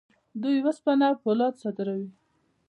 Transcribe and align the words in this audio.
دوی 0.41 0.57
وسپنه 0.65 1.05
او 1.09 1.15
فولاد 1.23 1.53
صادروي. 1.61 2.07